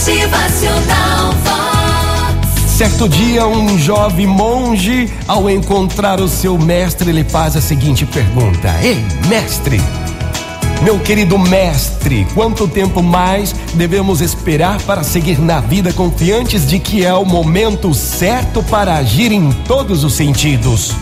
[0.00, 2.70] Motivacional Vox.
[2.70, 8.74] Certo dia, um jovem monge, ao encontrar o seu mestre, ele faz a seguinte pergunta:
[8.82, 9.78] Ei, mestre,
[10.82, 17.04] meu querido mestre, quanto tempo mais devemos esperar para seguir na vida confiantes de que
[17.04, 20.92] é o momento certo para agir em todos os sentidos?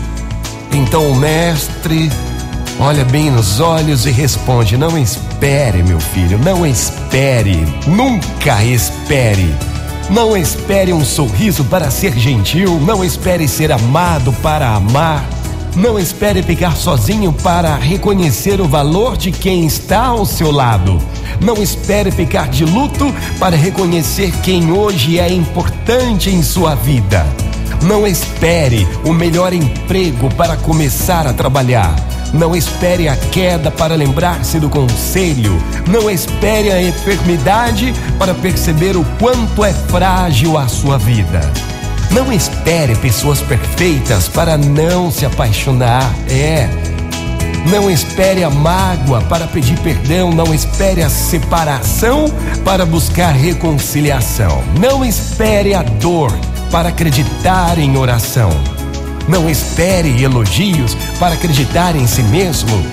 [0.73, 2.11] Então o mestre
[2.79, 9.53] olha bem nos olhos e responde: Não espere, meu filho, não espere, nunca espere.
[10.09, 15.23] Não espere um sorriso para ser gentil, não espere ser amado para amar.
[15.75, 20.99] Não espere ficar sozinho para reconhecer o valor de quem está ao seu lado.
[21.39, 27.25] Não espere ficar de luto para reconhecer quem hoje é importante em sua vida.
[27.83, 31.95] Não espere o melhor emprego para começar a trabalhar.
[32.33, 35.61] Não espere a queda para lembrar-se do conselho.
[35.87, 41.41] Não espere a enfermidade para perceber o quanto é frágil a sua vida.
[42.11, 46.11] Não espere pessoas perfeitas para não se apaixonar.
[46.29, 46.69] É.
[47.69, 50.31] Não espere a mágoa para pedir perdão.
[50.31, 52.25] Não espere a separação
[52.63, 54.63] para buscar reconciliação.
[54.79, 56.31] Não espere a dor
[56.71, 58.78] para acreditar em oração.
[59.29, 62.83] Não espere elogios para acreditar em si mesmo.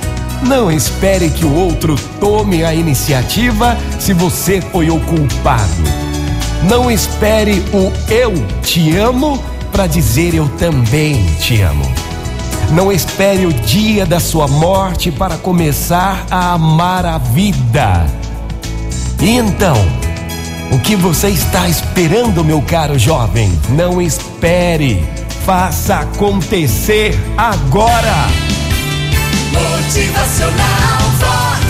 [0.42, 5.82] Não espere que o outro tome a iniciativa se você foi o culpado.
[6.68, 11.90] Não espere o eu te amo para dizer eu também te amo.
[12.70, 18.06] Não espere o dia da sua morte para começar a amar a vida.
[19.22, 19.76] E então,
[20.70, 23.50] o que você está esperando, meu caro jovem?
[23.70, 25.02] Não espere.
[25.46, 28.26] Faça acontecer agora.
[29.52, 31.62] Motivacional Vox.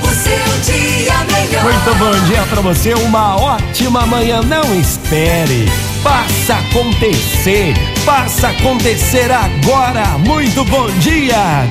[0.00, 1.64] O seu dia melhor.
[1.64, 4.42] Muito bom dia para você, uma ótima manhã.
[4.42, 5.66] Não espere,
[6.04, 10.06] faça acontecer, faça acontecer agora.
[10.18, 11.66] Muito bom dia.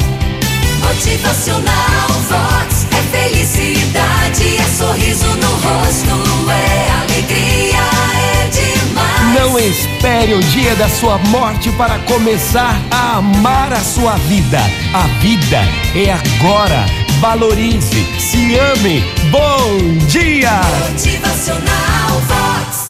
[0.82, 2.86] Motivacional Vox.
[2.92, 4.15] É felicidade,
[9.36, 14.60] Não espere o dia da sua morte para começar a amar a sua vida.
[14.94, 15.60] A vida
[15.94, 16.86] é agora.
[17.20, 19.04] Valorize, se ame.
[19.30, 19.55] Vox.